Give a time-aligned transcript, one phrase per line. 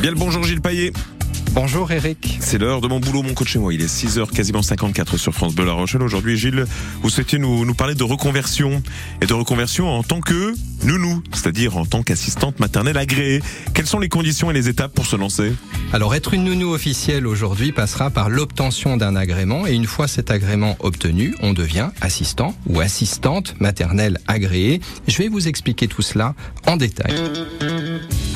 [0.00, 0.94] Bien le bonjour Gilles Paillet.
[1.52, 2.38] Bonjour Eric.
[2.40, 3.74] C'est l'heure de mon boulot, mon coach chez moi.
[3.74, 6.02] Il est 6h quasiment 54 sur France Bleu La Rochelle.
[6.02, 6.64] Aujourd'hui, Gilles,
[7.02, 8.82] vous souhaitiez nous, nous parler de reconversion
[9.20, 13.42] et de reconversion en tant que nounou, c'est-à-dire en tant qu'assistante maternelle agréée.
[13.74, 15.52] Quelles sont les conditions et les étapes pour se lancer?
[15.92, 20.30] Alors, être une nounou officielle aujourd'hui passera par l'obtention d'un agrément et une fois cet
[20.30, 24.80] agrément obtenu, on devient assistant ou assistante maternelle agréée.
[25.08, 26.34] Je vais vous expliquer tout cela
[26.66, 27.12] en détail.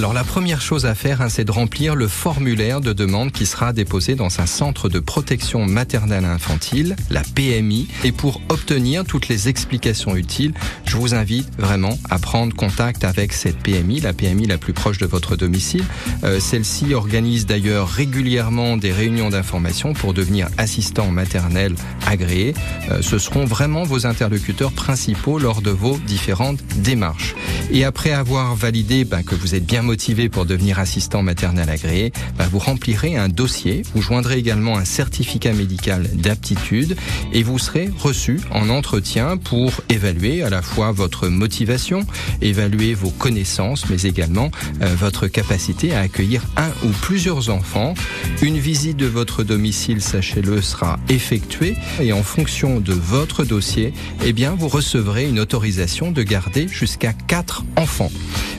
[0.00, 3.44] Alors la première chose à faire, hein, c'est de remplir le formulaire de demande qui
[3.44, 7.86] sera déposé dans un centre de protection maternelle infantile, la PMI.
[8.02, 10.54] Et pour obtenir toutes les explications utiles,
[10.86, 14.96] je vous invite vraiment à prendre contact avec cette PMI, la PMI la plus proche
[14.96, 15.84] de votre domicile.
[16.24, 21.74] Euh, Celle-ci organise d'ailleurs régulièrement des réunions d'information pour devenir assistant maternel
[22.06, 22.54] agréé.
[22.90, 27.34] Euh, ce seront vraiment vos interlocuteurs principaux lors de vos différentes démarches.
[27.70, 32.12] Et après avoir validé ben, que vous êtes bien motivé pour devenir assistant maternel agréé,
[32.38, 36.96] ben, vous remplirez un dossier, vous joindrez également un certificat médical d'aptitude
[37.32, 42.06] et vous serez reçu en entretien pour évaluer à la fois votre motivation,
[42.40, 47.94] évaluer vos connaissances, mais également euh, votre capacité à accueillir un ou plusieurs enfants.
[48.42, 53.92] Une visite de votre domicile, sachez-le, sera effectuée et en fonction de votre dossier,
[54.24, 58.12] eh bien, vous recevrez une autorisation de garder jusqu'à 4 enfants.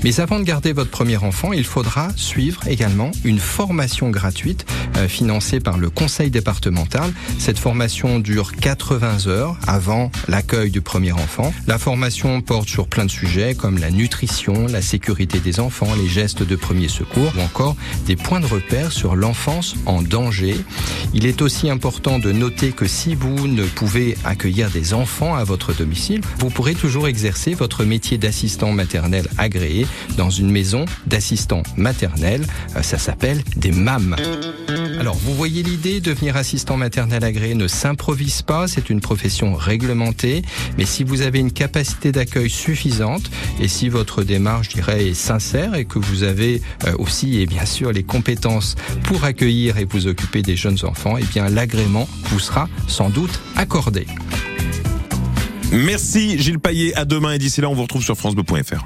[0.04, 4.66] Mais avant de garder votre premier enfant, il faudra suivre également une formation gratuite
[4.98, 7.14] euh, financée par le conseil départemental.
[7.38, 11.54] Cette formation dure 80 heures avant l'accueil du premier enfant.
[11.68, 16.08] La formation porte sur plein de sujets comme la nutrition, la sécurité des enfants, les
[16.08, 17.76] gestes de premier secours ou encore
[18.08, 20.56] des points de repère sur l'enfance en danger.
[21.14, 25.44] Il est aussi important de noter que si vous ne pouvez accueillir des enfants à
[25.44, 29.86] votre domicile, vous pourrez toujours exercer votre métier d'assistant maternel agréé
[30.18, 32.46] dans une maison d'assistant maternel.
[32.76, 34.16] Euh, Ça s'appelle des MAM.
[35.00, 40.44] Alors, vous voyez l'idée, devenir assistant maternel agréé ne s'improvise pas, c'est une profession réglementée,
[40.78, 43.30] mais si vous avez une capacité d'accueil suffisante
[43.60, 47.46] et si votre démarche, je dirais, est sincère et que vous avez euh, aussi, et
[47.46, 52.08] bien sûr, les compétences pour accueillir et vous occuper des jeunes enfants, eh bien, l'agrément
[52.26, 54.06] vous sera sans doute accordé.
[55.72, 56.94] Merci Gilles Paillet.
[56.96, 58.84] À demain et d'ici là, on vous retrouve sur FranceBleu.fr.